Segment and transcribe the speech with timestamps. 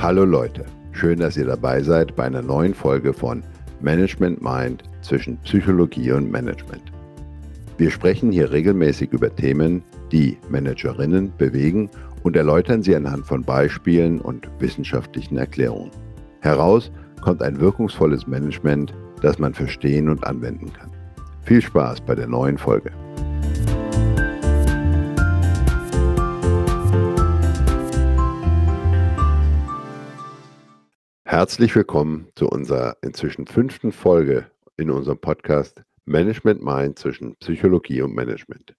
[0.00, 3.42] Hallo Leute, schön, dass ihr dabei seid bei einer neuen Folge von
[3.80, 6.92] Management Mind zwischen Psychologie und Management.
[7.78, 9.82] Wir sprechen hier regelmäßig über Themen,
[10.12, 11.90] die Managerinnen bewegen
[12.22, 15.90] und erläutern sie anhand von Beispielen und wissenschaftlichen Erklärungen.
[16.42, 20.92] Heraus kommt ein wirkungsvolles Management, das man verstehen und anwenden kann.
[21.42, 22.92] Viel Spaß bei der neuen Folge.
[31.30, 38.14] Herzlich willkommen zu unserer inzwischen fünften Folge in unserem Podcast Management Mind zwischen Psychologie und
[38.14, 38.74] Management.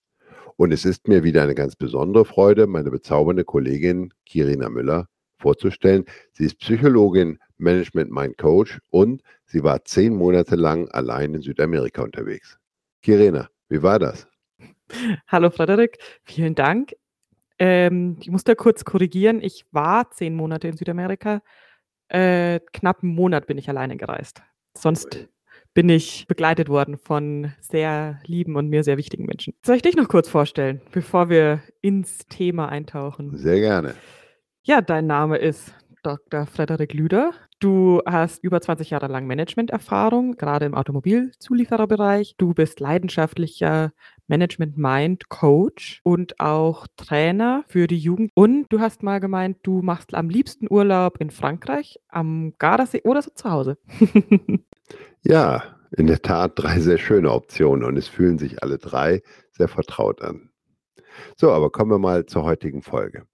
[0.55, 5.05] Und es ist mir wieder eine ganz besondere Freude, meine bezaubernde Kollegin Kirina Müller
[5.37, 6.05] vorzustellen.
[6.33, 12.01] Sie ist Psychologin, Management Mind Coach und sie war zehn Monate lang allein in Südamerika
[12.01, 12.57] unterwegs.
[13.03, 14.27] Kirina, wie war das?
[15.27, 16.93] Hallo Frederik, vielen Dank.
[17.59, 19.39] Ähm, ich muss da kurz korrigieren.
[19.39, 21.43] Ich war zehn Monate in Südamerika.
[22.09, 24.41] Äh, knapp einen Monat bin ich alleine gereist.
[24.75, 25.27] Sonst
[25.73, 29.53] bin ich begleitet worden von sehr lieben und mir sehr wichtigen Menschen.
[29.65, 33.37] Soll ich dich noch kurz vorstellen, bevor wir ins Thema eintauchen?
[33.37, 33.95] Sehr gerne.
[34.63, 36.45] Ja, dein Name ist Dr.
[36.45, 37.31] Frederik Lüder.
[37.59, 42.35] Du hast über 20 Jahre lang Managementerfahrung, gerade im Automobilzuliefererbereich.
[42.37, 43.91] Du bist leidenschaftlicher
[44.29, 48.31] Management Mind Coach und auch Trainer für die Jugend.
[48.35, 53.21] Und du hast mal gemeint, du machst am liebsten Urlaub in Frankreich, am Gardasee oder
[53.21, 53.77] so zu Hause.
[55.21, 59.67] Ja, in der Tat drei sehr schöne Optionen und es fühlen sich alle drei sehr
[59.67, 60.49] vertraut an.
[61.35, 63.25] So, aber kommen wir mal zur heutigen Folge.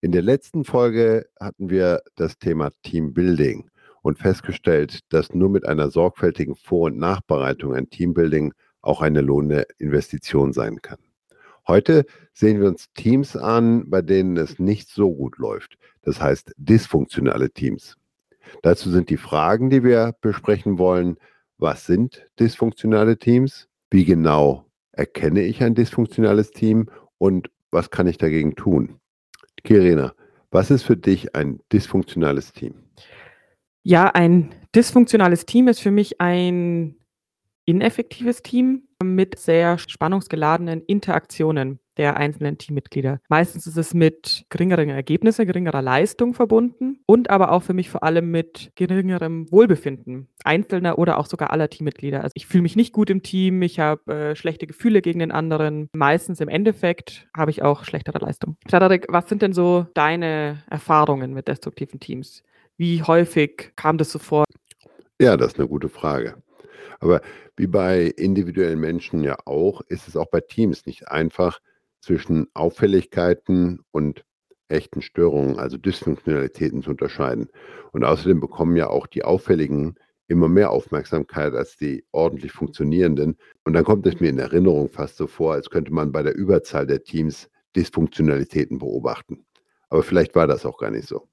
[0.00, 3.70] In der letzten Folge hatten wir das Thema Teambuilding
[4.02, 8.52] und festgestellt, dass nur mit einer sorgfältigen Vor- und Nachbereitung ein Teambuilding
[8.84, 10.98] auch eine lohnende Investition sein kann.
[11.66, 15.78] Heute sehen wir uns Teams an, bei denen es nicht so gut läuft.
[16.02, 17.96] Das heißt dysfunktionale Teams.
[18.62, 21.16] Dazu sind die Fragen, die wir besprechen wollen.
[21.56, 23.68] Was sind dysfunktionale Teams?
[23.90, 26.90] Wie genau erkenne ich ein dysfunktionales Team?
[27.16, 29.00] Und was kann ich dagegen tun?
[29.62, 30.14] Kirina,
[30.50, 32.74] was ist für dich ein dysfunktionales Team?
[33.82, 36.96] Ja, ein dysfunktionales Team ist für mich ein
[37.66, 43.20] ineffektives Team mit sehr spannungsgeladenen Interaktionen der einzelnen Teammitglieder.
[43.28, 48.02] Meistens ist es mit geringeren Ergebnissen, geringerer Leistung verbunden und aber auch für mich vor
[48.02, 52.22] allem mit geringerem Wohlbefinden einzelner oder auch sogar aller Teammitglieder.
[52.22, 55.30] Also ich fühle mich nicht gut im Team, ich habe äh, schlechte Gefühle gegen den
[55.30, 55.88] anderen.
[55.94, 58.56] Meistens im Endeffekt habe ich auch schlechtere Leistung.
[58.68, 62.42] Frederik, was sind denn so deine Erfahrungen mit destruktiven Teams?
[62.76, 64.44] Wie häufig kam das so vor?
[65.20, 66.42] Ja, das ist eine gute Frage.
[67.00, 67.20] Aber
[67.56, 71.60] wie bei individuellen Menschen ja auch, ist es auch bei Teams nicht einfach,
[72.00, 74.24] zwischen Auffälligkeiten und
[74.68, 77.48] echten Störungen, also Dysfunktionalitäten zu unterscheiden.
[77.92, 79.94] Und außerdem bekommen ja auch die auffälligen
[80.26, 83.36] immer mehr Aufmerksamkeit als die ordentlich funktionierenden.
[83.64, 86.34] Und dann kommt es mir in Erinnerung fast so vor, als könnte man bei der
[86.34, 89.44] Überzahl der Teams Dysfunktionalitäten beobachten.
[89.88, 91.28] Aber vielleicht war das auch gar nicht so.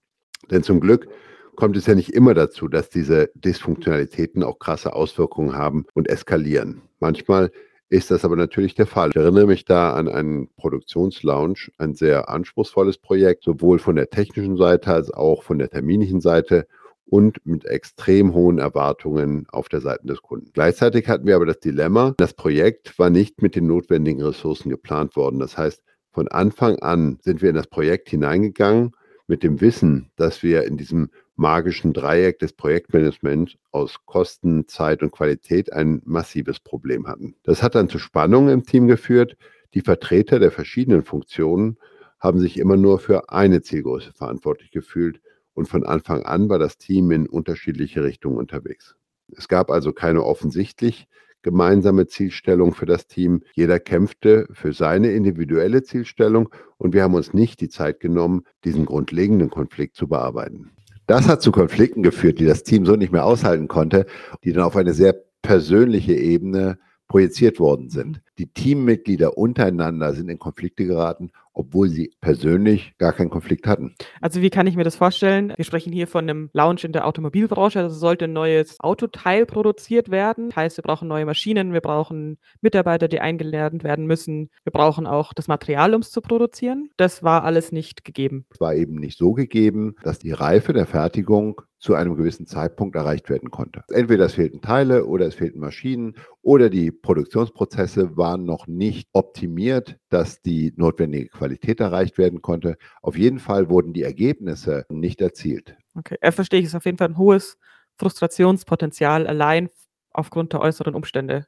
[0.50, 1.08] Denn zum Glück
[1.56, 6.82] kommt es ja nicht immer dazu, dass diese Dysfunktionalitäten auch krasse Auswirkungen haben und eskalieren.
[7.00, 7.52] Manchmal
[7.90, 9.10] ist das aber natürlich der Fall.
[9.10, 14.56] Ich erinnere mich da an einen Produktionslounge, ein sehr anspruchsvolles Projekt, sowohl von der technischen
[14.56, 16.68] Seite als auch von der terminlichen Seite
[17.06, 20.52] und mit extrem hohen Erwartungen auf der Seite des Kunden.
[20.54, 25.18] Gleichzeitig hatten wir aber das Dilemma, das Projekt war nicht mit den notwendigen Ressourcen geplant
[25.18, 25.40] worden.
[25.40, 28.92] Das heißt, von Anfang an sind wir in das Projekt hineingegangen
[29.28, 31.10] mit dem Wissen, dass wir in diesem
[31.42, 37.36] magischen Dreieck des Projektmanagements aus Kosten, Zeit und Qualität ein massives Problem hatten.
[37.44, 39.36] Das hat dann zu Spannungen im Team geführt.
[39.74, 41.78] Die Vertreter der verschiedenen Funktionen
[42.20, 45.20] haben sich immer nur für eine Zielgröße verantwortlich gefühlt
[45.56, 48.96] und von Anfang an war das Team in unterschiedliche Richtungen unterwegs.
[49.36, 51.08] Es gab also keine offensichtlich
[51.42, 53.42] gemeinsame Zielstellung für das Team.
[53.56, 58.86] Jeder kämpfte für seine individuelle Zielstellung und wir haben uns nicht die Zeit genommen, diesen
[58.86, 60.70] grundlegenden Konflikt zu bearbeiten.
[61.12, 64.06] Das hat zu Konflikten geführt, die das Team so nicht mehr aushalten konnte,
[64.46, 66.80] die dann auf eine sehr persönliche Ebene
[67.10, 68.22] projiziert worden sind.
[68.42, 73.94] Die Teammitglieder untereinander sind in Konflikte geraten obwohl sie persönlich gar keinen Konflikt hatten.
[74.22, 75.54] Also wie kann ich mir das vorstellen?
[75.56, 77.80] Wir sprechen hier von einem Lounge in der Automobilbranche.
[77.80, 80.50] Also sollte ein neues Autoteil produziert werden.
[80.50, 84.50] Das heißt, wir brauchen neue Maschinen, wir brauchen Mitarbeiter, die eingelernt werden müssen.
[84.64, 86.90] Wir brauchen auch das Material, um es zu produzieren.
[86.98, 88.46] Das war alles nicht gegeben.
[88.52, 92.96] Es war eben nicht so gegeben, dass die Reife der Fertigung zu einem gewissen Zeitpunkt
[92.96, 93.84] erreicht werden konnte.
[93.90, 99.98] Entweder es fehlten Teile oder es fehlten Maschinen oder die Produktionsprozesse waren noch nicht optimiert,
[100.10, 102.78] dass die notwendige Qualität erreicht werden konnte.
[103.02, 105.78] Auf jeden Fall wurden die Ergebnisse nicht erzielt.
[105.96, 106.66] Okay, äh, verstehe ich.
[106.68, 107.58] Ist auf jeden Fall ein hohes
[107.98, 109.70] Frustrationspotenzial allein
[110.12, 111.48] aufgrund der äußeren Umstände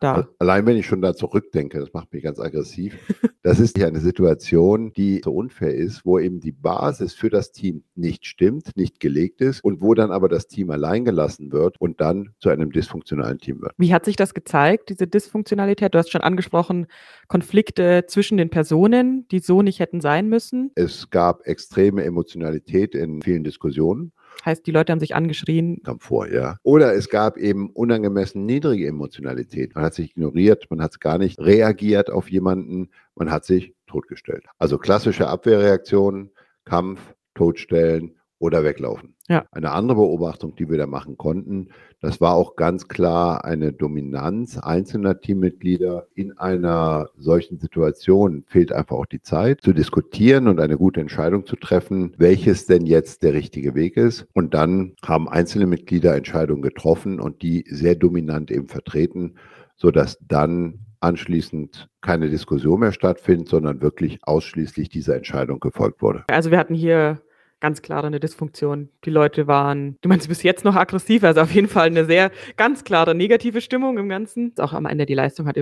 [0.00, 0.28] da.
[0.38, 2.96] Allein wenn ich schon da zurückdenke, das macht mich ganz aggressiv.
[3.42, 7.52] Das ist ja eine Situation, die so unfair ist, wo eben die Basis für das
[7.52, 11.80] Team nicht stimmt, nicht gelegt ist und wo dann aber das Team allein gelassen wird
[11.80, 13.72] und dann zu einem dysfunktionalen Team wird.
[13.78, 15.94] Wie hat sich das gezeigt, diese Dysfunktionalität?
[15.94, 16.86] Du hast schon angesprochen,
[17.28, 20.70] Konflikte zwischen den Personen, die so nicht hätten sein müssen.
[20.74, 24.12] Es gab extreme Emotionalität in vielen Diskussionen.
[24.44, 25.82] Heißt, die Leute haben sich angeschrien.
[25.84, 26.56] Kam vor, ja.
[26.62, 29.74] Oder es gab eben unangemessen niedrige Emotionalität.
[29.74, 34.44] Man hat sich ignoriert, man hat gar nicht reagiert auf jemanden, man hat sich totgestellt.
[34.58, 36.30] Also klassische Abwehrreaktionen,
[36.64, 39.14] Kampf, Totstellen, oder weglaufen.
[39.28, 39.44] Ja.
[39.52, 41.68] Eine andere Beobachtung, die wir da machen konnten,
[42.00, 46.08] das war auch ganz klar eine Dominanz einzelner Teammitglieder.
[46.14, 51.46] In einer solchen Situation fehlt einfach auch die Zeit zu diskutieren und eine gute Entscheidung
[51.46, 54.26] zu treffen, welches denn jetzt der richtige Weg ist.
[54.32, 59.34] Und dann haben einzelne Mitglieder Entscheidungen getroffen und die sehr dominant eben vertreten,
[59.76, 66.24] sodass dann anschließend keine Diskussion mehr stattfindet, sondern wirklich ausschließlich dieser Entscheidung gefolgt wurde.
[66.28, 67.20] Also wir hatten hier
[67.60, 68.88] ganz klar eine Dysfunktion.
[69.04, 72.30] Die Leute waren, du meinst bis jetzt noch aggressiv, also auf jeden Fall eine sehr
[72.56, 74.52] ganz klare negative Stimmung im Ganzen.
[74.58, 75.56] Auch am Ende die Leistung hat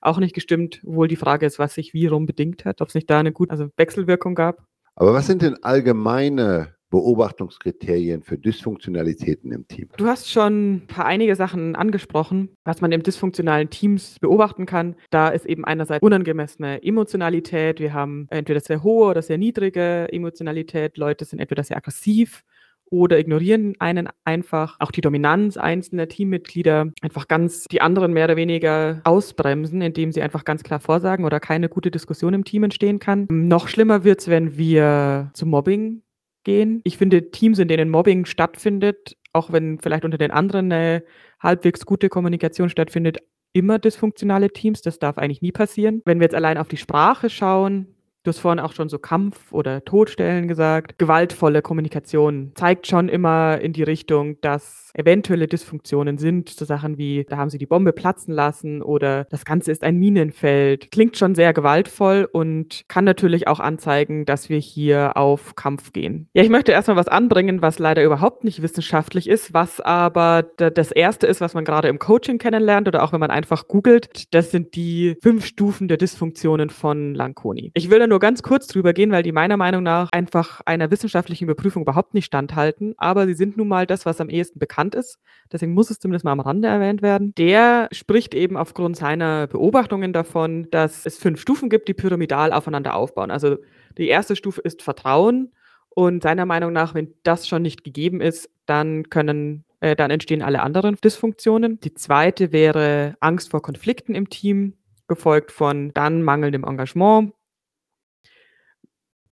[0.00, 2.94] auch nicht gestimmt, wohl die Frage ist, was sich wie rum bedingt hat, ob es
[2.94, 4.64] nicht da eine gute also Wechselwirkung gab.
[4.94, 9.88] Aber was sind denn allgemeine Beobachtungskriterien für Dysfunktionalitäten im Team?
[9.96, 14.96] Du hast schon ein paar einige Sachen angesprochen, was man in dysfunktionalen Teams beobachten kann.
[15.10, 17.80] Da ist eben einerseits unangemessene Emotionalität.
[17.80, 20.98] Wir haben entweder sehr hohe oder sehr niedrige Emotionalität.
[20.98, 22.44] Leute sind entweder sehr aggressiv
[22.90, 24.76] oder ignorieren einen einfach.
[24.80, 30.22] Auch die Dominanz einzelner Teammitglieder einfach ganz die anderen mehr oder weniger ausbremsen, indem sie
[30.22, 33.26] einfach ganz klar vorsagen oder keine gute Diskussion im Team entstehen kann.
[33.30, 36.02] Noch schlimmer wird es, wenn wir zu Mobbing
[36.44, 36.80] gehen.
[36.84, 41.04] Ich finde Teams, in denen Mobbing stattfindet, auch wenn vielleicht unter den anderen eine
[41.40, 43.18] halbwegs gute Kommunikation stattfindet,
[43.52, 44.82] immer dysfunktionale Teams.
[44.82, 46.02] Das darf eigentlich nie passieren.
[46.04, 49.50] Wenn wir jetzt allein auf die Sprache schauen, Du hast vorhin auch schon so Kampf
[49.50, 50.98] oder Todstellen gesagt.
[50.98, 56.48] Gewaltvolle Kommunikation zeigt schon immer in die Richtung, dass eventuelle Dysfunktionen sind.
[56.50, 59.96] So Sachen wie, da haben sie die Bombe platzen lassen oder das Ganze ist ein
[59.96, 60.90] Minenfeld.
[60.90, 66.28] Klingt schon sehr gewaltvoll und kann natürlich auch anzeigen, dass wir hier auf Kampf gehen.
[66.34, 70.90] Ja, ich möchte erstmal was anbringen, was leider überhaupt nicht wissenschaftlich ist, was aber das
[70.90, 74.34] erste ist, was man gerade im Coaching kennenlernt oder auch wenn man einfach googelt.
[74.34, 77.70] Das sind die fünf Stufen der Dysfunktionen von Lanconi.
[77.74, 81.44] Ich will nur ganz kurz drüber gehen, weil die meiner Meinung nach einfach einer wissenschaftlichen
[81.44, 82.94] Überprüfung überhaupt nicht standhalten.
[82.96, 85.18] Aber sie sind nun mal das, was am ehesten bekannt ist.
[85.52, 87.34] Deswegen muss es zumindest mal am Rande erwähnt werden.
[87.34, 92.94] Der spricht eben aufgrund seiner Beobachtungen davon, dass es fünf Stufen gibt, die pyramidal aufeinander
[92.94, 93.30] aufbauen.
[93.30, 93.56] Also
[93.98, 95.52] die erste Stufe ist Vertrauen.
[95.88, 100.42] Und seiner Meinung nach, wenn das schon nicht gegeben ist, dann können äh, dann entstehen
[100.42, 101.80] alle anderen Dysfunktionen.
[101.80, 104.74] Die zweite wäre Angst vor Konflikten im Team,
[105.08, 107.32] gefolgt von dann mangelndem Engagement,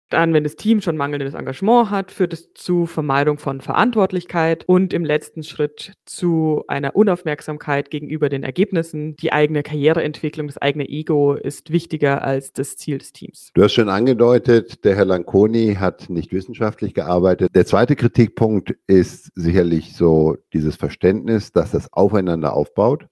[0.08, 4.92] dann, wenn das Team schon mangelndes Engagement hat, führt es zu Vermeidung von Verantwortlichkeit und
[4.92, 9.16] im letzten Schritt zu einer Unaufmerksamkeit gegenüber den Ergebnissen.
[9.16, 13.50] Die eigene Karriereentwicklung, das eigene Ego ist wichtiger als das Ziel des Teams.
[13.54, 17.50] Du hast schon angedeutet, der Herr Lanconi hat nicht wissenschaftlich gearbeitet.
[17.54, 23.06] Der zweite Kritikpunkt ist sicherlich so dieses Verständnis, dass das aufeinander aufbaut.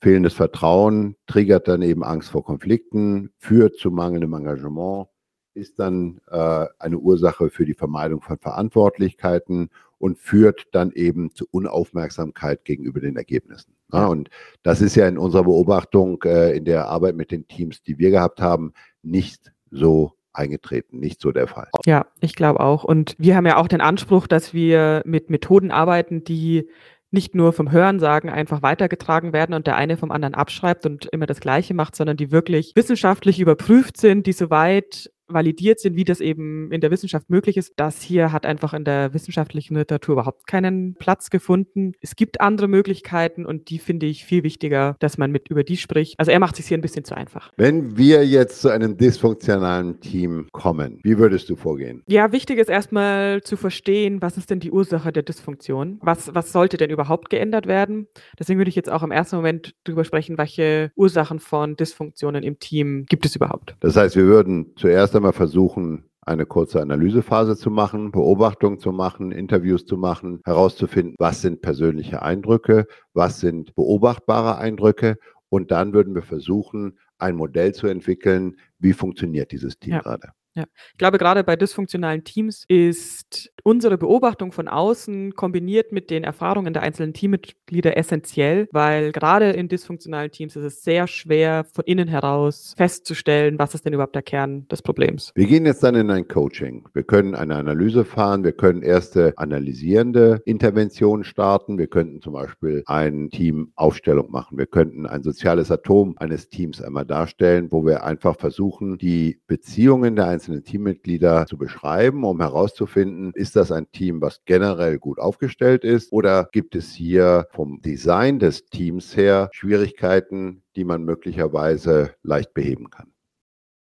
[0.00, 5.06] Fehlendes Vertrauen triggert dann eben Angst vor Konflikten, führt zu mangelndem Engagement
[5.54, 11.46] ist dann äh, eine Ursache für die Vermeidung von Verantwortlichkeiten und führt dann eben zu
[11.50, 13.74] Unaufmerksamkeit gegenüber den Ergebnissen.
[13.92, 14.30] Ja, und
[14.62, 18.10] das ist ja in unserer Beobachtung äh, in der Arbeit mit den Teams, die wir
[18.10, 21.68] gehabt haben, nicht so eingetreten, nicht so der Fall.
[21.84, 22.84] Ja, ich glaube auch.
[22.84, 26.68] Und wir haben ja auch den Anspruch, dass wir mit Methoden arbeiten, die
[27.12, 31.26] nicht nur vom Hörensagen einfach weitergetragen werden und der eine vom anderen abschreibt und immer
[31.26, 36.20] das Gleiche macht, sondern die wirklich wissenschaftlich überprüft sind, die soweit validiert sind, wie das
[36.20, 37.72] eben in der Wissenschaft möglich ist.
[37.76, 41.92] Das hier hat einfach in der wissenschaftlichen Literatur überhaupt keinen Platz gefunden.
[42.00, 45.76] Es gibt andere Möglichkeiten und die finde ich viel wichtiger, dass man mit über die
[45.76, 46.18] spricht.
[46.18, 47.50] Also er macht sich hier ein bisschen zu einfach.
[47.56, 52.02] Wenn wir jetzt zu einem dysfunktionalen Team kommen, wie würdest du vorgehen?
[52.08, 55.98] Ja, wichtig ist erstmal zu verstehen, was ist denn die Ursache der Dysfunktion?
[56.02, 58.06] Was, was sollte denn überhaupt geändert werden?
[58.38, 62.58] Deswegen würde ich jetzt auch im ersten Moment darüber sprechen, welche Ursachen von Dysfunktionen im
[62.58, 63.76] Team gibt es überhaupt.
[63.80, 69.30] Das heißt, wir würden zuerst einmal versuchen, eine kurze Analysephase zu machen, Beobachtungen zu machen,
[69.30, 76.14] Interviews zu machen, herauszufinden, was sind persönliche Eindrücke, was sind beobachtbare Eindrücke und dann würden
[76.16, 80.00] wir versuchen, ein Modell zu entwickeln, wie funktioniert dieses Team ja.
[80.00, 80.32] gerade.
[80.54, 86.24] Ja, ich glaube, gerade bei dysfunktionalen Teams ist unsere Beobachtung von außen kombiniert mit den
[86.24, 91.84] Erfahrungen der einzelnen Teammitglieder essentiell, weil gerade in dysfunktionalen Teams ist es sehr schwer, von
[91.86, 95.30] innen heraus festzustellen, was ist denn überhaupt der Kern des Problems.
[95.34, 96.86] Wir gehen jetzt dann in ein Coaching.
[96.92, 102.82] Wir können eine Analyse fahren, wir können erste analysierende Interventionen starten, wir könnten zum Beispiel
[102.86, 108.36] ein Teamaufstellung machen, wir könnten ein soziales Atom eines Teams einmal darstellen, wo wir einfach
[108.36, 114.40] versuchen, die Beziehungen der einzelnen Teammitglieder zu beschreiben, um herauszufinden, ist das ein Team, was
[114.44, 120.84] generell gut aufgestellt ist oder gibt es hier vom Design des Teams her Schwierigkeiten, die
[120.84, 123.12] man möglicherweise leicht beheben kann?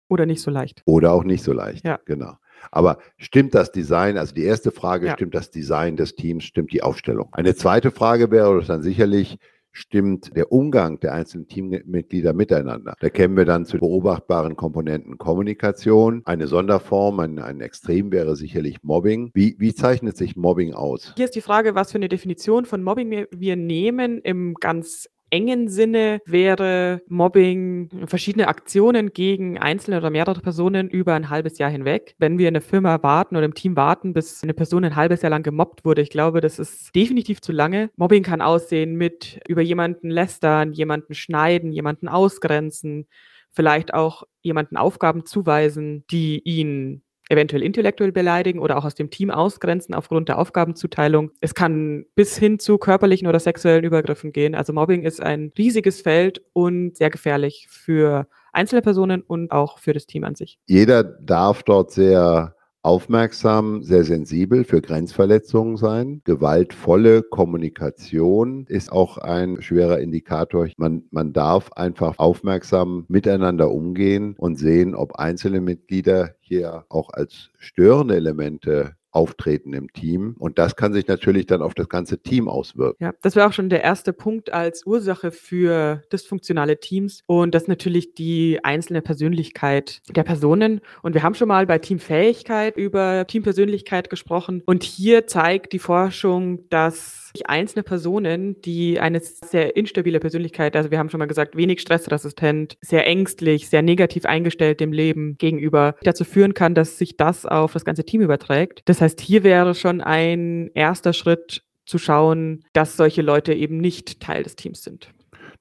[0.09, 0.83] Oder nicht so leicht.
[0.87, 1.85] Oder auch nicht so leicht.
[1.85, 1.99] Ja.
[2.07, 2.35] Genau.
[2.71, 5.13] Aber stimmt das Design, also die erste Frage, Ja.
[5.13, 7.29] stimmt das Design des Teams, stimmt die Aufstellung?
[7.33, 9.39] Eine zweite Frage wäre dann sicherlich,
[9.79, 12.95] stimmt der Umgang der einzelnen Teammitglieder miteinander?
[13.01, 16.23] Da kämen wir dann zu beobachtbaren Komponenten Kommunikation.
[16.25, 19.31] Eine Sonderform, ein, ein Extrem wäre sicherlich Mobbing.
[19.35, 21.15] Wie, wie zeichnet sich Mobbing aus?
[21.17, 24.19] Hier ist die Frage, was für eine Definition von Mobbing wir, wir nehmen.
[24.19, 31.31] Im ganz engen Sinne wäre Mobbing verschiedene Aktionen gegen einzelne oder mehrere Personen über ein
[31.31, 32.15] halbes Jahr hinweg.
[32.19, 35.23] Wenn wir in der Firma warten oder im Team warten, bis eine Person ein halbes
[35.23, 37.91] Jahr lang gemobbt wurde, ich glaube, das ist definitiv zu lange.
[37.97, 43.07] Mobbing kann aussehen mit über jemanden lästern, jemanden schneiden, jemanden ausgrenzen,
[43.51, 49.31] vielleicht auch jemanden Aufgaben zuweisen, die ihn eventuell intellektuell beleidigen oder auch aus dem Team
[49.31, 51.31] ausgrenzen aufgrund der Aufgabenzuteilung.
[51.41, 54.55] Es kann bis hin zu körperlichen oder sexuellen Übergriffen gehen.
[54.55, 59.93] Also Mobbing ist ein riesiges Feld und sehr gefährlich für einzelne Personen und auch für
[59.93, 60.59] das Team an sich.
[60.67, 66.21] Jeder darf dort sehr aufmerksam, sehr sensibel für Grenzverletzungen sein.
[66.25, 70.69] Gewaltvolle Kommunikation ist auch ein schwerer Indikator.
[70.77, 77.51] Man, man darf einfach aufmerksam miteinander umgehen und sehen, ob einzelne Mitglieder hier auch als
[77.59, 80.37] störende Elemente auftreten im Team.
[80.39, 83.03] Und das kann sich natürlich dann auf das ganze Team auswirken.
[83.03, 87.67] Ja, das wäre auch schon der erste Punkt als Ursache für dysfunktionale Teams und das
[87.67, 90.81] natürlich die einzelne Persönlichkeit der Personen.
[91.03, 96.69] Und wir haben schon mal bei Teamfähigkeit über Teampersönlichkeit gesprochen und hier zeigt die Forschung,
[96.69, 101.81] dass einzelne Personen, die eine sehr instabile Persönlichkeit, also wir haben schon mal gesagt, wenig
[101.81, 107.47] stressresistent, sehr ängstlich, sehr negativ eingestellt dem Leben gegenüber, dazu führen kann, dass sich das
[107.47, 108.83] auf das ganze Team überträgt.
[108.87, 114.21] Das heißt, hier wäre schon ein erster Schritt zu schauen, dass solche Leute eben nicht
[114.21, 115.11] Teil des Teams sind.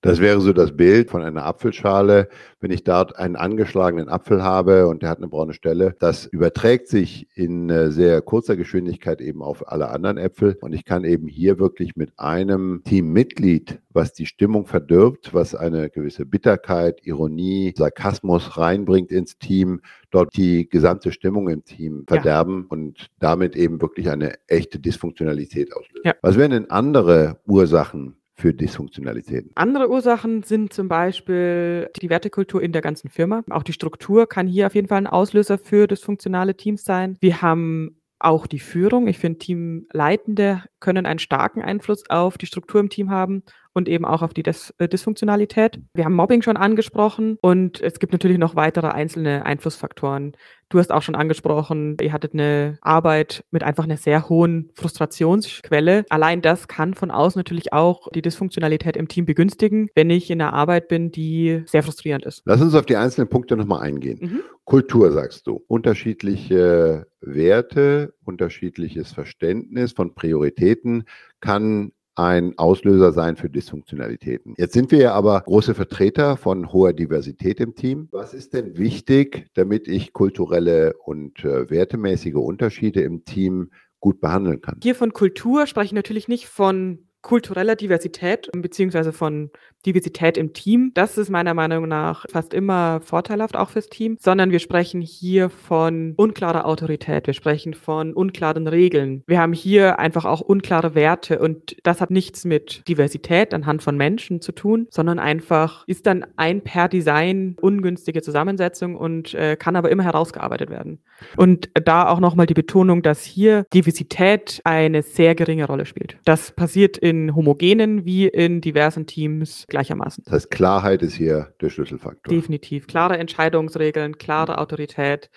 [0.01, 2.29] Das wäre so das Bild von einer Apfelschale.
[2.59, 6.87] Wenn ich dort einen angeschlagenen Apfel habe und der hat eine braune Stelle, das überträgt
[6.87, 10.57] sich in äh, sehr kurzer Geschwindigkeit eben auf alle anderen Äpfel.
[10.61, 15.89] Und ich kann eben hier wirklich mit einem Teammitglied, was die Stimmung verdirbt, was eine
[15.89, 22.15] gewisse Bitterkeit, Ironie, Sarkasmus reinbringt ins Team, dort die gesamte Stimmung im Team Ja.
[22.15, 26.03] verderben und damit eben wirklich eine echte Dysfunktionalität auslösen.
[26.05, 26.13] Ja.
[26.21, 29.51] Was wären denn andere Ursachen für Dysfunktionalitäten?
[29.55, 33.43] Andere Ursachen sind zum Beispiel die Wertekultur in der ganzen Firma.
[33.49, 37.17] Auch die Struktur kann hier auf jeden Fall ein Auslöser für dysfunktionale Teams sein.
[37.19, 39.07] Wir haben auch die Führung.
[39.07, 44.05] Ich finde, Teamleitende können einen starken Einfluss auf die Struktur im Team haben und eben
[44.05, 45.79] auch auf die Dis äh, Dysfunktionalität.
[45.93, 50.35] Wir haben Mobbing schon angesprochen und es gibt natürlich noch weitere einzelne Einflussfaktoren.
[50.69, 56.05] Du hast auch schon angesprochen, ihr hattet eine Arbeit mit einfach einer sehr hohen Frustrationsquelle.
[56.09, 60.41] Allein das kann von außen natürlich auch die Dysfunktionalität im Team begünstigen, wenn ich in
[60.41, 62.41] einer Arbeit bin, die sehr frustrierend ist.
[62.45, 64.19] Lass uns auf die einzelnen Punkte nochmal eingehen.
[64.21, 64.39] Mhm.
[64.65, 65.63] Kultur, sagst du.
[65.67, 71.05] Unterschiedliche Werte, unterschiedliches Verständnis von Prioritäten
[71.39, 74.55] kann ein Auslöser sein für Dysfunktionalitäten.
[74.57, 78.07] Jetzt sind wir ja aber große Vertreter von hoher Diversität im Team.
[78.11, 83.69] Was ist denn wichtig, damit ich kulturelle und äh, wertemäßige Unterschiede im Team
[83.99, 84.79] gut behandeln kann?
[84.81, 89.51] Hier von Kultur spreche ich natürlich nicht von kultureller Diversität beziehungsweise von
[89.85, 90.91] Diversität im Team.
[90.93, 95.49] Das ist meiner Meinung nach fast immer vorteilhaft auch fürs Team, sondern wir sprechen hier
[95.49, 97.27] von unklarer Autorität.
[97.27, 99.23] Wir sprechen von unklaren Regeln.
[99.27, 103.95] Wir haben hier einfach auch unklare Werte und das hat nichts mit Diversität anhand von
[103.97, 109.75] Menschen zu tun, sondern einfach ist dann ein per Design ungünstige Zusammensetzung und äh, kann
[109.75, 110.99] aber immer herausgearbeitet werden.
[111.35, 116.17] Und da auch nochmal die Betonung, dass hier Diversität eine sehr geringe Rolle spielt.
[116.25, 120.23] Das passiert in homogenen wie in diversen Teams gleichermaßen.
[120.25, 122.33] Das heißt, Klarheit ist hier der Schlüsselfaktor.
[122.33, 122.87] Definitiv.
[122.87, 125.29] Klare Entscheidungsregeln, klare Autorität,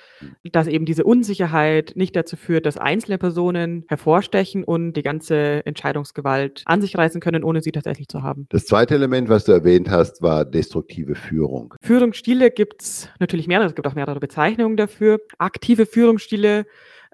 [0.53, 6.63] dass eben diese Unsicherheit nicht dazu führt, dass einzelne Personen hervorstechen und die ganze Entscheidungsgewalt
[6.67, 8.47] an sich reißen können, ohne sie tatsächlich zu haben.
[8.51, 11.75] Das zweite Element, was du erwähnt hast, war destruktive Führung.
[11.81, 15.21] Führungsstile gibt es natürlich mehrere, es gibt auch mehrere Bezeichnungen dafür.
[15.39, 16.67] Aktive Führungsstile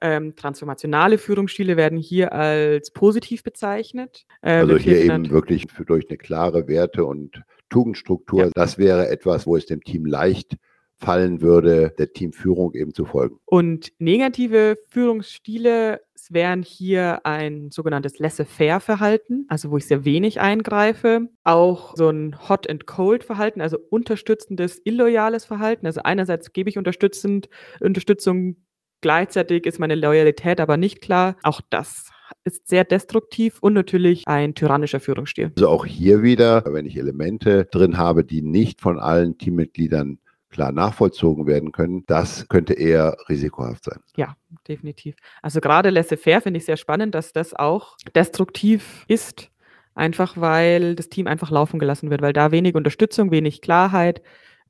[0.03, 4.27] ähm, transformationale Führungsstile werden hier als positiv bezeichnet.
[4.43, 8.45] Äh, also hier eben wirklich für, durch eine klare Werte- und Tugendstruktur.
[8.45, 8.51] Ja.
[8.55, 10.57] Das wäre etwas, wo es dem Team leicht
[10.99, 13.39] fallen würde, der Teamführung eben zu folgen.
[13.45, 16.01] Und negative Führungsstile
[16.31, 21.29] wären hier ein sogenanntes Laissez-faire-Verhalten, also wo ich sehr wenig eingreife.
[21.45, 25.87] Auch so ein Hot- and Cold-Verhalten, also unterstützendes, illoyales Verhalten.
[25.87, 27.49] Also einerseits gebe ich unterstützend,
[27.81, 28.57] Unterstützung
[29.01, 31.37] Gleichzeitig ist meine Loyalität aber nicht klar.
[31.43, 32.11] Auch das
[32.45, 35.53] ist sehr destruktiv und natürlich ein tyrannischer Führungsstil.
[35.57, 40.19] Also auch hier wieder, wenn ich Elemente drin habe, die nicht von allen Teammitgliedern
[40.51, 44.01] klar nachvollzogen werden können, das könnte eher risikohaft sein.
[44.17, 44.37] Ja,
[44.69, 45.17] definitiv.
[45.43, 49.51] Also gerade laissez-faire finde ich sehr spannend, dass das auch destruktiv ist,
[49.95, 54.23] einfach weil das Team einfach laufen gelassen wird, weil da wenig Unterstützung, wenig Klarheit,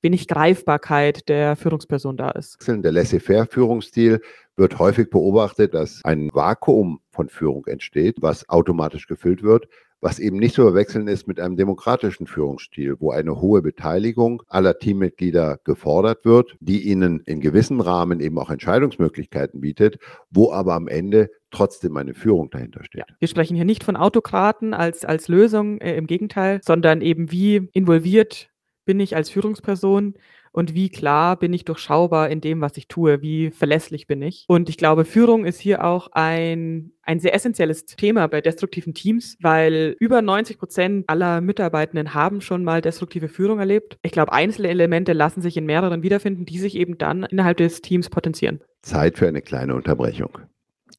[0.06, 2.56] wenig Greifbarkeit der Führungsperson da ist.
[2.68, 4.20] Der Laissez-faire-Führungsstil
[4.56, 9.66] wird häufig beobachtet, dass ein Vakuum von Führung entsteht, was automatisch gefüllt wird,
[10.00, 14.78] was eben nicht zu verwechseln ist mit einem demokratischen Führungsstil, wo eine hohe Beteiligung aller
[14.78, 19.98] Teammitglieder gefordert wird, die ihnen in gewissem Rahmen eben auch Entscheidungsmöglichkeiten bietet,
[20.30, 23.04] wo aber am Ende trotzdem eine Führung dahinter steht.
[23.08, 23.16] Ja.
[23.18, 27.68] Wir sprechen hier nicht von Autokraten als, als Lösung, äh, im Gegenteil, sondern eben wie
[27.72, 28.50] involviert
[28.86, 30.14] bin ich als Führungsperson
[30.56, 34.46] und wie klar bin ich durchschaubar in dem, was ich tue, wie verlässlich bin ich.
[34.48, 39.36] Und ich glaube, Führung ist hier auch ein, ein sehr essentielles Thema bei destruktiven Teams,
[39.42, 43.98] weil über 90 Prozent aller Mitarbeitenden haben schon mal destruktive Führung erlebt.
[44.00, 47.82] Ich glaube, einzelne Elemente lassen sich in mehreren wiederfinden, die sich eben dann innerhalb des
[47.82, 48.62] Teams potenzieren.
[48.80, 50.38] Zeit für eine kleine Unterbrechung.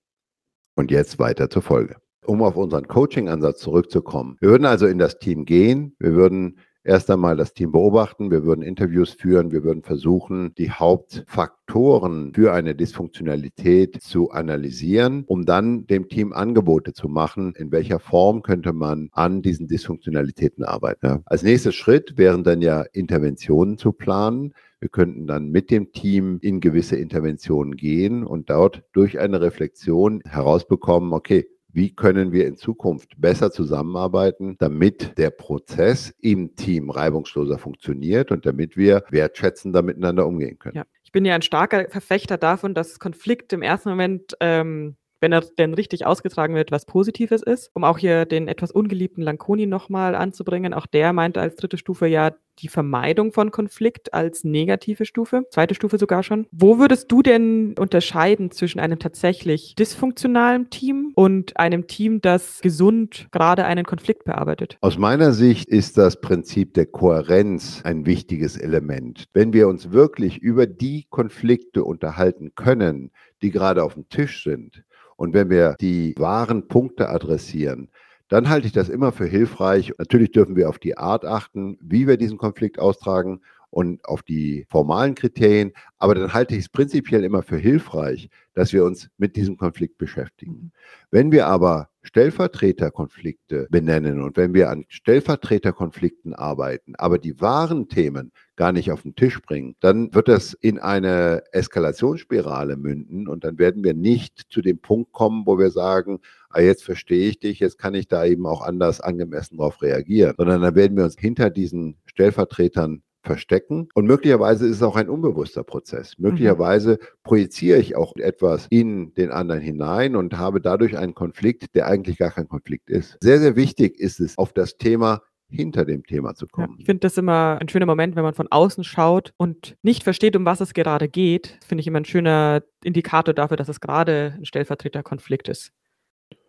[0.76, 1.98] Und jetzt weiter zur Folge.
[2.24, 4.36] Um auf unseren Coaching-Ansatz zurückzukommen.
[4.40, 8.44] Wir würden also in das Team gehen, wir würden erst einmal das Team beobachten, wir
[8.44, 15.86] würden Interviews führen, wir würden versuchen, die Hauptfaktoren für eine Dysfunktionalität zu analysieren, um dann
[15.86, 21.22] dem Team Angebote zu machen, in welcher Form könnte man an diesen Dysfunktionalitäten arbeiten.
[21.24, 24.52] Als nächster Schritt wären dann ja Interventionen zu planen.
[24.80, 30.20] Wir könnten dann mit dem Team in gewisse Interventionen gehen und dort durch eine Reflexion
[30.26, 37.58] herausbekommen, okay, wie können wir in Zukunft besser zusammenarbeiten, damit der Prozess im Team reibungsloser
[37.58, 40.76] funktioniert und damit wir wertschätzender miteinander umgehen können.
[40.76, 40.84] Ja.
[41.02, 45.40] Ich bin ja ein starker Verfechter davon, dass Konflikt im ersten Moment ähm, wenn er
[45.40, 47.70] denn richtig ausgetragen wird, was Positives ist.
[47.72, 52.06] Um auch hier den etwas ungeliebten Lanconi nochmal anzubringen, auch der meinte als dritte Stufe
[52.06, 56.46] ja die Vermeidung von Konflikt als negative Stufe, zweite Stufe sogar schon.
[56.52, 63.28] Wo würdest du denn unterscheiden zwischen einem tatsächlich dysfunktionalen Team und einem Team, das gesund
[63.32, 64.76] gerade einen Konflikt bearbeitet?
[64.82, 69.24] Aus meiner Sicht ist das Prinzip der Kohärenz ein wichtiges Element.
[69.32, 73.10] Wenn wir uns wirklich über die Konflikte unterhalten können,
[73.42, 74.84] die gerade auf dem Tisch sind,
[75.16, 77.88] und wenn wir die wahren Punkte adressieren,
[78.28, 79.92] dann halte ich das immer für hilfreich.
[79.98, 84.66] Natürlich dürfen wir auf die Art achten, wie wir diesen Konflikt austragen und auf die
[84.70, 85.72] formalen Kriterien.
[85.98, 89.98] Aber dann halte ich es prinzipiell immer für hilfreich, dass wir uns mit diesem Konflikt
[89.98, 90.52] beschäftigen.
[90.52, 90.72] Mhm.
[91.10, 94.22] Wenn wir aber Stellvertreterkonflikte benennen.
[94.22, 99.40] Und wenn wir an Stellvertreterkonflikten arbeiten, aber die wahren Themen gar nicht auf den Tisch
[99.42, 104.78] bringen, dann wird das in eine Eskalationsspirale münden und dann werden wir nicht zu dem
[104.78, 108.46] Punkt kommen, wo wir sagen, ah, jetzt verstehe ich dich, jetzt kann ich da eben
[108.46, 113.88] auch anders angemessen darauf reagieren, sondern dann werden wir uns hinter diesen Stellvertretern verstecken.
[113.94, 116.18] Und möglicherweise ist es auch ein unbewusster Prozess.
[116.18, 116.30] Mhm.
[116.30, 121.86] Möglicherweise projiziere ich auch etwas in den anderen hinein und habe dadurch einen Konflikt, der
[121.86, 123.18] eigentlich gar kein Konflikt ist.
[123.20, 126.72] Sehr, sehr wichtig ist es, auf das Thema hinter dem Thema zu kommen.
[126.72, 130.02] Ja, ich finde das immer ein schöner Moment, wenn man von außen schaut und nicht
[130.02, 131.58] versteht, um was es gerade geht.
[131.66, 135.72] Finde ich immer ein schöner Indikator dafür, dass es gerade ein Stellvertreterkonflikt ist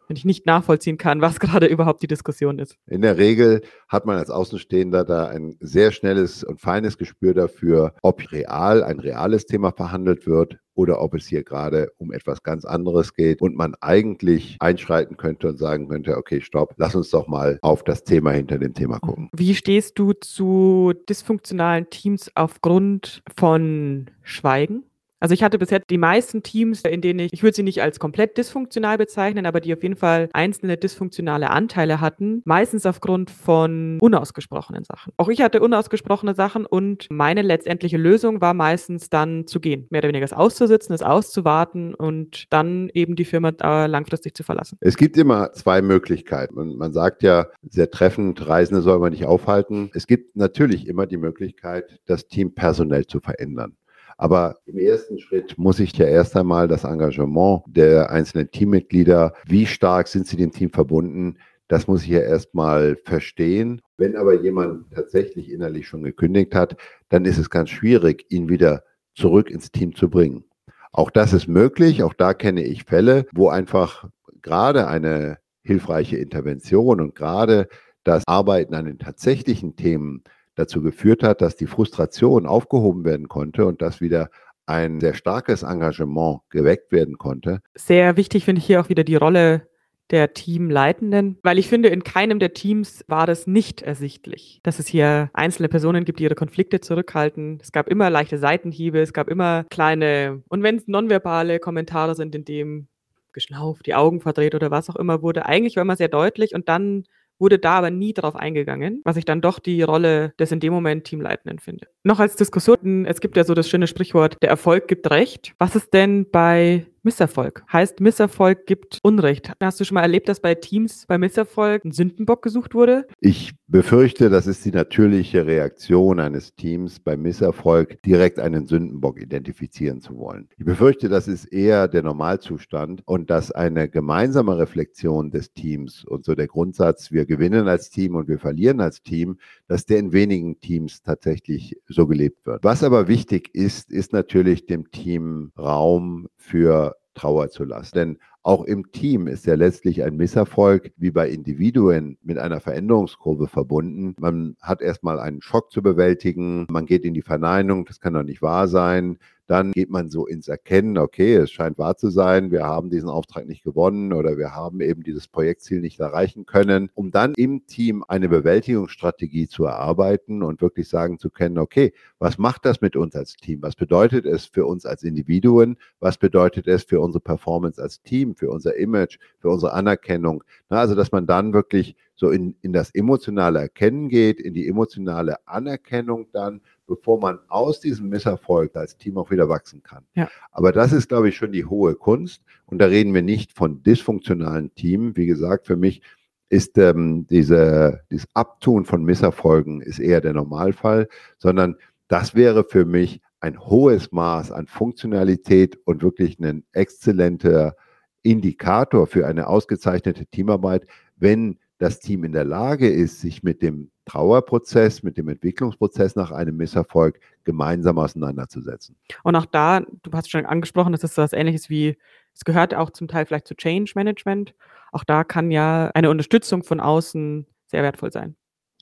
[0.08, 2.76] wenn ich nicht nachvollziehen kann, was gerade überhaupt die Diskussion ist.
[2.88, 7.94] In der Regel hat man als Außenstehender da ein sehr schnelles und feines Gespür dafür,
[8.02, 12.66] ob real ein reales Thema verhandelt wird oder ob es hier gerade um etwas ganz
[12.66, 17.28] anderes geht und man eigentlich einschreiten könnte und sagen könnte, okay, stopp, lass uns doch
[17.28, 19.30] mal auf das Thema hinter dem Thema gucken.
[19.34, 24.84] Wie stehst du zu dysfunktionalen Teams aufgrund von Schweigen?
[25.20, 28.00] Also ich hatte bisher die meisten Teams, in denen ich, ich würde sie nicht als
[28.00, 33.98] komplett dysfunktional bezeichnen, aber die auf jeden Fall einzelne dysfunktionale Anteile hatten, meistens aufgrund von
[34.02, 35.14] unausgesprochenen Sachen.
[35.18, 40.00] Auch ich hatte unausgesprochene Sachen und meine letztendliche Lösung war meistens dann zu gehen, mehr
[40.00, 43.52] oder weniger es auszusitzen, es auszuwarten und dann eben die Firma
[43.86, 44.78] langfristig zu verlassen.
[44.82, 46.56] Es gibt immer zwei Möglichkeiten.
[46.56, 49.90] Man, man sagt ja sehr treffend, Reisende soll man nicht aufhalten.
[49.94, 53.76] Es gibt natürlich immer die Möglichkeit, das Team personell zu verändern.
[54.18, 59.66] Aber im ersten Schritt muss ich ja erst einmal das Engagement der einzelnen Teammitglieder, wie
[59.66, 63.82] stark sind sie dem Team verbunden, das muss ich ja erstmal verstehen.
[63.98, 66.78] Wenn aber jemand tatsächlich innerlich schon gekündigt hat,
[67.10, 68.84] dann ist es ganz schwierig, ihn wieder
[69.16, 70.44] zurück ins Team zu bringen.
[70.92, 72.04] Auch das ist möglich.
[72.04, 74.08] Auch da kenne ich Fälle, wo einfach
[74.42, 77.68] gerade eine hilfreiche Intervention und gerade
[78.04, 80.24] das Arbeiten an den tatsächlichen Themen
[80.56, 84.30] dazu geführt hat, dass die Frustration aufgehoben werden konnte und dass wieder
[84.66, 87.62] ein sehr starkes Engagement geweckt werden konnte.
[87.76, 89.68] Sehr wichtig finde ich hier auch wieder die Rolle
[90.12, 94.88] der Teamleitenden, weil ich finde, in keinem der Teams war das nicht ersichtlich, dass es
[94.88, 97.60] hier einzelne Personen gibt, die ihre Konflikte zurückhalten.
[97.62, 102.36] Es gab immer leichte Seitenhiebe, es gab immer kleine, und wenn es nonverbale Kommentare sind,
[102.36, 102.88] in dem
[103.34, 106.70] geschnauft, die Augen verdreht oder was auch immer wurde, eigentlich war immer sehr deutlich und
[106.70, 107.04] dann
[107.40, 110.74] wurde da aber nie darauf eingegangen, was ich dann doch die Rolle des in dem
[110.74, 111.88] Moment Teamleitenden finde.
[112.08, 115.56] Noch als Diskussion, es gibt ja so das schöne Sprichwort, der Erfolg gibt Recht.
[115.58, 117.64] Was ist denn bei Misserfolg.
[117.72, 119.52] Heißt, Misserfolg gibt Unrecht.
[119.62, 123.06] Hast du schon mal erlebt, dass bei Teams bei Misserfolg ein Sündenbock gesucht wurde?
[123.20, 130.02] Ich befürchte, das ist die natürliche Reaktion eines Teams bei Misserfolg, direkt einen Sündenbock identifizieren
[130.02, 130.50] zu wollen.
[130.58, 136.26] Ich befürchte, das ist eher der Normalzustand und dass eine gemeinsame Reflexion des Teams und
[136.26, 139.38] so der Grundsatz, wir gewinnen als Team und wir verlieren als Team,
[139.68, 142.64] dass der in wenigen Teams tatsächlich so gelebt wird.
[142.64, 147.96] Was aber wichtig ist, ist natürlich dem Team Raum für Trauer zu lassen.
[147.96, 153.48] Denn auch im Team ist ja letztlich ein Misserfolg wie bei Individuen mit einer Veränderungskurve
[153.48, 154.14] verbunden.
[154.20, 158.22] Man hat erstmal einen Schock zu bewältigen, man geht in die Verneinung, das kann doch
[158.22, 159.18] nicht wahr sein.
[159.48, 163.10] Dann geht man so ins Erkennen, okay, es scheint wahr zu sein, wir haben diesen
[163.10, 167.68] Auftrag nicht gewonnen oder wir haben eben dieses Projektziel nicht erreichen können, um dann im
[167.68, 172.96] Team eine Bewältigungsstrategie zu erarbeiten und wirklich sagen zu können, okay, was macht das mit
[172.96, 173.62] uns als Team?
[173.62, 175.78] Was bedeutet es für uns als Individuen?
[176.00, 180.44] Was bedeutet es für unsere Performance als Team, für unser Image, für unsere Anerkennung?
[180.70, 185.48] also, dass man dann wirklich so in, in das emotionale Erkennen geht, in die emotionale
[185.48, 190.06] Anerkennung dann bevor man aus diesem Misserfolg als Team auch wieder wachsen kann.
[190.14, 190.30] Ja.
[190.52, 192.44] Aber das ist, glaube ich, schon die hohe Kunst.
[192.66, 195.16] Und da reden wir nicht von dysfunktionalen Teams.
[195.16, 196.02] Wie gesagt, für mich
[196.50, 201.76] ist ähm, diese, dieses Abtun von Misserfolgen ist eher der Normalfall, sondern
[202.08, 207.76] das wäre für mich ein hohes Maß an Funktionalität und wirklich ein exzellenter
[208.26, 213.92] Indikator für eine ausgezeichnete Teamarbeit, wenn das Team in der Lage ist, sich mit dem
[214.06, 218.96] Trauerprozess, mit dem Entwicklungsprozess nach einem Misserfolg gemeinsam auseinanderzusetzen.
[219.24, 221.98] Und auch da, du hast schon angesprochen, das ist so was ähnliches wie,
[222.34, 224.56] es gehört auch zum Teil vielleicht zu Change Management.
[224.92, 228.36] Auch da kann ja eine Unterstützung von außen sehr wertvoll sein.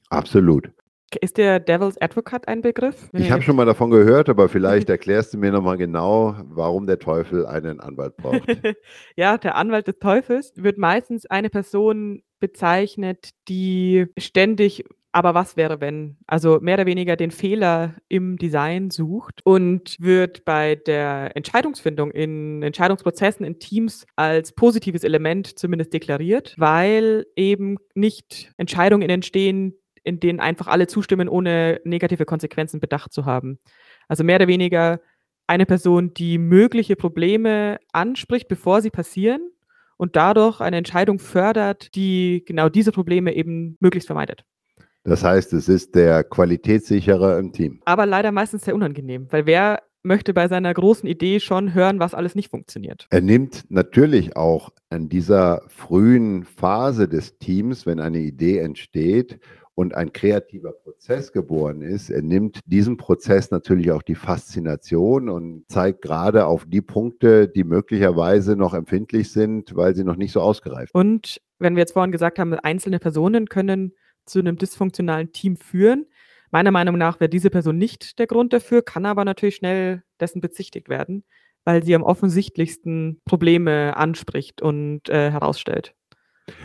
[0.09, 0.71] Absolut.
[1.21, 3.09] Ist der Devil's Advocate ein Begriff?
[3.13, 6.99] Ich habe schon mal davon gehört, aber vielleicht erklärst du mir nochmal genau, warum der
[6.99, 8.43] Teufel einen Anwalt braucht.
[9.15, 15.79] ja, der Anwalt des Teufels wird meistens eine Person bezeichnet, die ständig aber was wäre,
[15.79, 16.17] wenn?
[16.25, 22.63] Also mehr oder weniger den Fehler im Design sucht und wird bei der Entscheidungsfindung in
[22.63, 30.39] Entscheidungsprozessen in Teams als positives Element zumindest deklariert, weil eben nicht Entscheidungen entstehen, in denen
[30.39, 33.59] einfach alle zustimmen, ohne negative Konsequenzen bedacht zu haben.
[34.07, 34.99] Also mehr oder weniger
[35.47, 39.41] eine Person, die mögliche Probleme anspricht, bevor sie passieren
[39.97, 44.43] und dadurch eine Entscheidung fördert, die genau diese Probleme eben möglichst vermeidet.
[45.03, 47.81] Das heißt, es ist der Qualitätssicherer im Team.
[47.85, 52.13] Aber leider meistens sehr unangenehm, weil wer möchte bei seiner großen Idee schon hören, was
[52.13, 53.07] alles nicht funktioniert.
[53.09, 59.39] Er nimmt natürlich auch an dieser frühen Phase des Teams, wenn eine Idee entsteht
[59.75, 65.65] und ein kreativer Prozess geboren ist, er nimmt diesem Prozess natürlich auch die Faszination und
[65.67, 70.41] zeigt gerade auf die Punkte, die möglicherweise noch empfindlich sind, weil sie noch nicht so
[70.41, 71.01] ausgereift sind.
[71.01, 73.93] Und wenn wir jetzt vorhin gesagt haben, einzelne Personen können
[74.25, 76.05] zu einem dysfunktionalen Team führen.
[76.51, 80.39] Meiner Meinung nach wäre diese Person nicht der Grund dafür, kann aber natürlich schnell dessen
[80.39, 81.23] bezichtigt werden,
[81.65, 85.95] weil sie am offensichtlichsten Probleme anspricht und äh, herausstellt.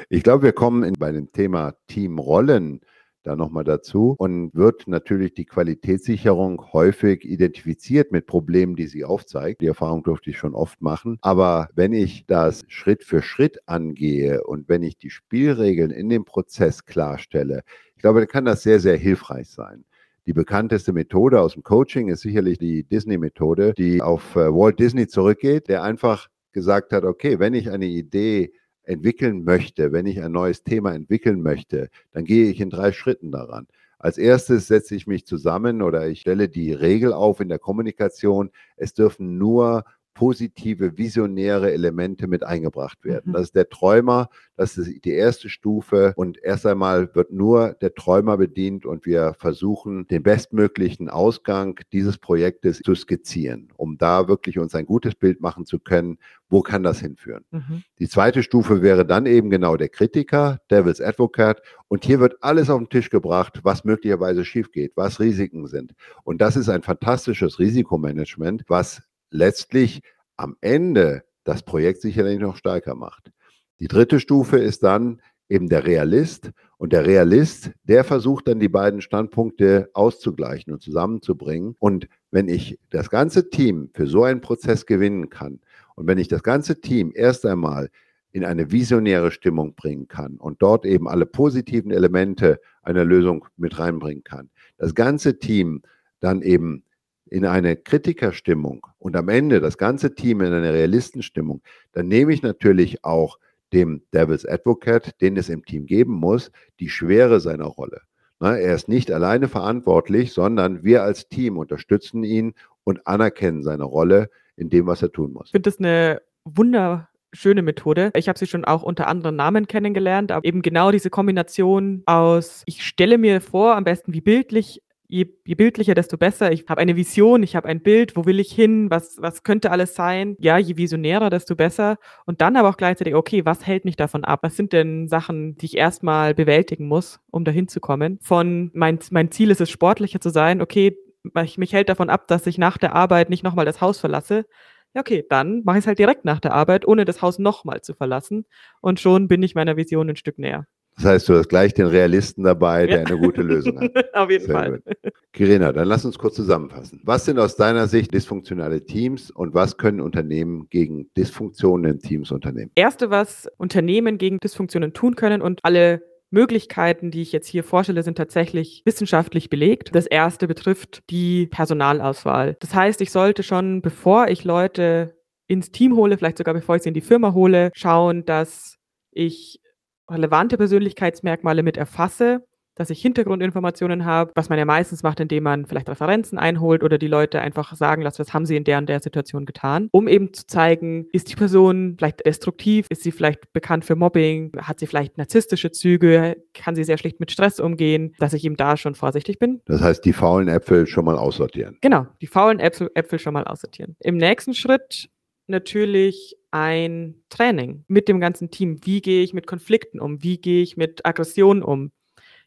[0.08, 2.80] Ich glaube, wir kommen in, bei dem Thema Teamrollen
[3.22, 9.60] da nochmal dazu und wird natürlich die Qualitätssicherung häufig identifiziert mit Problemen, die sie aufzeigt.
[9.60, 11.18] Die Erfahrung durfte ich schon oft machen.
[11.20, 16.24] Aber wenn ich das Schritt für Schritt angehe und wenn ich die Spielregeln in dem
[16.24, 17.62] Prozess klarstelle,
[17.96, 19.84] ich glaube, dann kann das sehr, sehr hilfreich sein.
[20.26, 25.06] Die bekannteste Methode aus dem Coaching ist sicherlich die Disney-Methode, die auf äh, Walt Disney
[25.06, 28.52] zurückgeht, der einfach gesagt hat, okay, wenn ich eine Idee
[28.88, 33.30] entwickeln möchte, wenn ich ein neues Thema entwickeln möchte, dann gehe ich in drei Schritten
[33.30, 33.66] daran.
[33.98, 38.50] Als erstes setze ich mich zusammen oder ich stelle die Regel auf in der Kommunikation.
[38.76, 39.84] Es dürfen nur
[40.18, 43.30] positive, visionäre Elemente mit eingebracht werden.
[43.30, 43.32] Mhm.
[43.34, 47.94] Das ist der Träumer, das ist die erste Stufe und erst einmal wird nur der
[47.94, 54.58] Träumer bedient und wir versuchen, den bestmöglichen Ausgang dieses Projektes zu skizzieren, um da wirklich
[54.58, 57.44] uns ein gutes Bild machen zu können, wo kann das hinführen.
[57.52, 57.84] Mhm.
[58.00, 62.70] Die zweite Stufe wäre dann eben genau der Kritiker, Devil's Advocate und hier wird alles
[62.70, 65.94] auf den Tisch gebracht, was möglicherweise schief geht, was Risiken sind.
[66.24, 70.02] Und das ist ein fantastisches Risikomanagement, was letztlich
[70.36, 73.32] am Ende das Projekt sicherlich noch stärker macht.
[73.80, 76.50] Die dritte Stufe ist dann eben der Realist.
[76.76, 81.74] Und der Realist, der versucht dann die beiden Standpunkte auszugleichen und zusammenzubringen.
[81.78, 85.60] Und wenn ich das ganze Team für so einen Prozess gewinnen kann
[85.96, 87.90] und wenn ich das ganze Team erst einmal
[88.30, 93.78] in eine visionäre Stimmung bringen kann und dort eben alle positiven Elemente einer Lösung mit
[93.78, 95.82] reinbringen kann, das ganze Team
[96.20, 96.84] dann eben
[97.30, 101.62] in eine Kritikerstimmung und am Ende das ganze Team in eine Realistenstimmung,
[101.92, 103.38] dann nehme ich natürlich auch
[103.72, 108.02] dem Devil's Advocate, den es im Team geben muss, die Schwere seiner Rolle.
[108.40, 114.30] er ist nicht alleine verantwortlich, sondern wir als Team unterstützen ihn und anerkennen seine Rolle
[114.56, 115.46] in dem, was er tun muss.
[115.46, 118.10] Ich finde das eine wunderschöne Methode.
[118.14, 122.62] Ich habe sie schon auch unter anderen Namen kennengelernt, aber eben genau diese Kombination aus,
[122.66, 126.52] ich stelle mir vor, am besten wie bildlich je, je bildlicher, desto besser.
[126.52, 129.70] Ich habe eine Vision, ich habe ein Bild, wo will ich hin, was, was könnte
[129.70, 130.36] alles sein.
[130.38, 131.96] Ja, je visionärer, desto besser.
[132.26, 134.40] Und dann aber auch gleichzeitig, okay, was hält mich davon ab?
[134.42, 138.18] Was sind denn Sachen, die ich erstmal bewältigen muss, um dahin zu kommen?
[138.22, 140.96] Von mein, mein Ziel ist es, sportlicher zu sein, okay,
[141.34, 144.46] mich, mich hält davon ab, dass ich nach der Arbeit nicht nochmal das Haus verlasse.
[144.94, 147.82] Ja, okay, dann mache ich es halt direkt nach der Arbeit, ohne das Haus nochmal
[147.82, 148.46] zu verlassen.
[148.80, 150.66] Und schon bin ich meiner Vision ein Stück näher.
[150.98, 153.06] Das heißt, du hast gleich den Realisten dabei, der ja.
[153.06, 153.92] eine gute Lösung hat.
[154.14, 154.80] Auf jeden Sehr Fall.
[154.80, 155.12] Gut.
[155.32, 157.00] Kirena, dann lass uns kurz zusammenfassen.
[157.04, 162.32] Was sind aus deiner Sicht dysfunktionale Teams und was können Unternehmen gegen Dysfunktionen in Teams
[162.32, 162.72] unternehmen?
[162.74, 168.02] Erste, was Unternehmen gegen Dysfunktionen tun können und alle Möglichkeiten, die ich jetzt hier vorstelle,
[168.02, 169.94] sind tatsächlich wissenschaftlich belegt.
[169.94, 172.56] Das erste betrifft die Personalauswahl.
[172.58, 175.14] Das heißt, ich sollte schon, bevor ich Leute
[175.46, 178.76] ins Team hole, vielleicht sogar bevor ich sie in die Firma hole, schauen, dass
[179.12, 179.60] ich
[180.10, 182.42] relevante Persönlichkeitsmerkmale mit erfasse,
[182.78, 186.96] dass ich Hintergrundinformationen habe, was man ja meistens macht, indem man vielleicht Referenzen einholt oder
[186.96, 190.06] die Leute einfach sagen lässt, was haben sie in der und der Situation getan, um
[190.06, 194.78] eben zu zeigen, ist die Person vielleicht destruktiv, ist sie vielleicht bekannt für Mobbing, hat
[194.78, 198.76] sie vielleicht narzisstische Züge, kann sie sehr schlecht mit Stress umgehen, dass ich eben da
[198.76, 199.60] schon vorsichtig bin.
[199.66, 201.78] Das heißt, die faulen Äpfel schon mal aussortieren.
[201.80, 203.96] Genau, die faulen Äpfel, Äpfel schon mal aussortieren.
[204.00, 205.08] Im nächsten Schritt
[205.48, 208.78] natürlich ein Training mit dem ganzen Team.
[208.84, 210.22] Wie gehe ich mit Konflikten um?
[210.22, 211.92] Wie gehe ich mit Aggressionen um?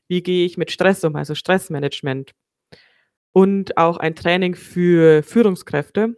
[0.08, 2.32] Wie gehe ich mit Stress um, also Stressmanagement?
[3.32, 6.18] Und auch ein Training für Führungskräfte.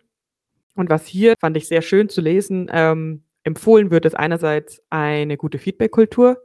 [0.76, 5.38] Und was hier fand ich sehr schön zu lesen, ähm, empfohlen wird, ist einerseits eine
[5.38, 6.42] gute Feedback-Kultur,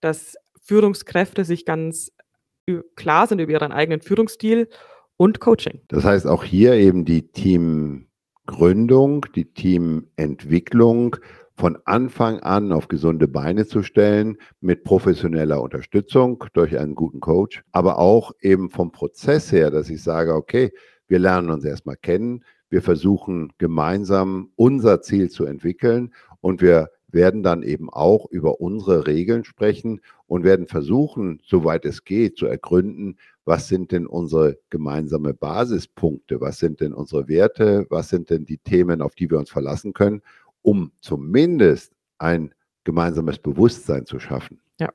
[0.00, 2.12] dass Führungskräfte sich ganz
[2.96, 4.68] klar sind über ihren eigenen Führungsstil
[5.16, 5.80] und Coaching.
[5.88, 8.08] Das heißt auch hier eben die Team
[8.46, 11.16] Gründung, die Teamentwicklung
[11.56, 17.62] von Anfang an auf gesunde Beine zu stellen mit professioneller Unterstützung durch einen guten Coach,
[17.72, 20.72] aber auch eben vom Prozess her, dass ich sage, okay,
[21.06, 27.44] wir lernen uns erstmal kennen, wir versuchen gemeinsam unser Ziel zu entwickeln und wir werden
[27.44, 33.16] dann eben auch über unsere Regeln sprechen und werden versuchen, soweit es geht, zu ergründen,
[33.44, 38.58] was sind denn unsere gemeinsame Basispunkte, was sind denn unsere Werte, was sind denn die
[38.58, 40.22] Themen, auf die wir uns verlassen können,
[40.62, 42.54] um zumindest ein
[42.84, 44.60] gemeinsames Bewusstsein zu schaffen.
[44.80, 44.92] Ja.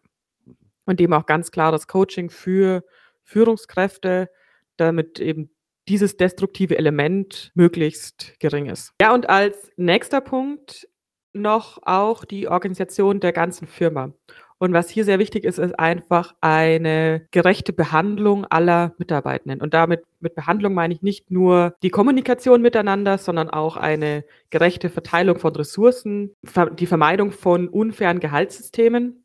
[0.85, 2.83] Und eben auch ganz klar das Coaching für
[3.23, 4.29] Führungskräfte,
[4.77, 5.51] damit eben
[5.87, 8.93] dieses destruktive Element möglichst gering ist.
[9.01, 10.87] Ja, und als nächster Punkt
[11.33, 14.13] noch auch die Organisation der ganzen Firma.
[14.61, 19.61] Und was hier sehr wichtig ist, ist einfach eine gerechte Behandlung aller Mitarbeitenden.
[19.61, 24.89] Und damit mit Behandlung meine ich nicht nur die Kommunikation miteinander, sondern auch eine gerechte
[24.89, 26.35] Verteilung von Ressourcen,
[26.77, 29.23] die Vermeidung von unfairen Gehaltssystemen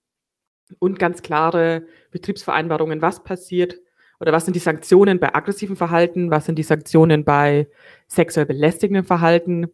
[0.79, 3.81] und ganz klare Betriebsvereinbarungen, was passiert
[4.21, 7.69] oder was sind die Sanktionen bei aggressivem Verhalten, was sind die Sanktionen bei
[8.07, 9.67] sexuell belästigendem Verhalten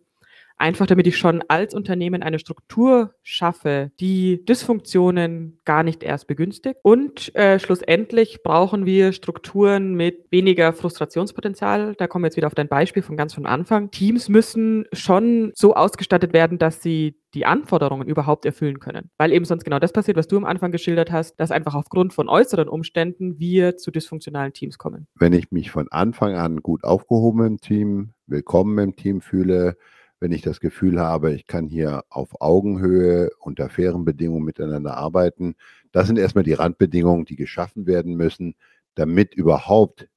[0.60, 6.76] einfach damit ich schon als Unternehmen eine Struktur schaffe, die Dysfunktionen gar nicht erst begünstigt.
[6.82, 11.94] Und äh, schlussendlich brauchen wir Strukturen mit weniger Frustrationspotenzial.
[11.96, 13.90] Da kommen wir jetzt wieder auf dein Beispiel von ganz von Anfang.
[13.90, 19.10] Teams müssen schon so ausgestattet werden, dass sie die Anforderungen überhaupt erfüllen können.
[19.16, 22.12] Weil eben sonst genau das passiert, was du am Anfang geschildert hast, dass einfach aufgrund
[22.12, 25.06] von äußeren Umständen wir zu dysfunktionalen Teams kommen.
[25.14, 29.76] Wenn ich mich von Anfang an gut aufgehoben im Team, willkommen im Team fühle,
[30.20, 35.56] wenn ich das Gefühl habe, ich kann hier auf Augenhöhe unter fairen Bedingungen miteinander arbeiten.
[35.92, 38.54] Das sind erstmal die Randbedingungen, die geschaffen werden müssen,
[38.94, 40.08] damit überhaupt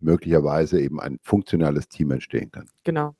[0.00, 2.68] möglicherweise eben ein funktionales Team entstehen kann.
[2.84, 3.14] Genau.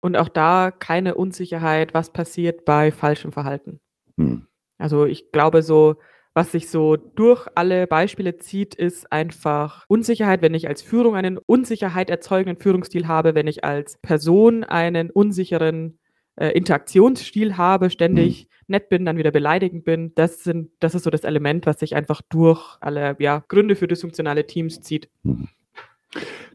[0.00, 3.80] Und auch da keine Unsicherheit, was passiert bei falschem Verhalten.
[4.16, 4.46] Hm.
[4.78, 5.96] Also ich glaube, so
[6.36, 11.38] was sich so durch alle Beispiele zieht, ist einfach Unsicherheit, wenn ich als Führung einen
[11.38, 15.98] Unsicherheit erzeugenden Führungsstil habe, wenn ich als Person einen unsicheren
[16.34, 18.64] äh, Interaktionsstil habe, ständig mhm.
[18.66, 20.12] nett bin, dann wieder beleidigend bin.
[20.14, 23.88] Das, sind, das ist so das Element, was sich einfach durch alle ja, Gründe für
[23.88, 25.08] dysfunktionale Teams zieht.
[25.22, 25.48] Mhm.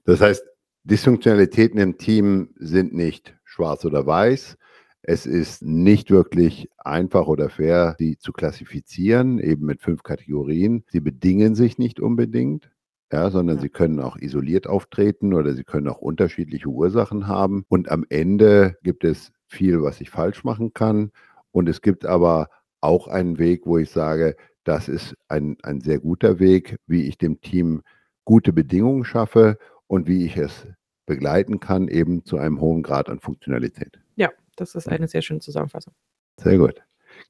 [0.05, 0.45] Das heißt,
[0.83, 4.59] Dysfunktionalitäten im Team sind nicht schwarz oder weiß,
[5.03, 10.83] es ist nicht wirklich einfach oder fair, sie zu klassifizieren, eben mit fünf Kategorien.
[10.91, 12.71] Sie bedingen sich nicht unbedingt,
[13.11, 13.61] ja, sondern ja.
[13.63, 17.65] sie können auch isoliert auftreten oder sie können auch unterschiedliche Ursachen haben.
[17.67, 21.11] Und am Ende gibt es viel, was ich falsch machen kann.
[21.51, 25.99] Und es gibt aber auch einen Weg, wo ich sage, das ist ein, ein sehr
[25.99, 27.81] guter Weg, wie ich dem Team
[28.23, 30.67] gute Bedingungen schaffe und wie ich es
[31.07, 33.99] begleiten kann, eben zu einem hohen Grad an Funktionalität.
[34.55, 35.93] Das ist eine sehr schöne Zusammenfassung.
[36.37, 36.81] Sehr gut.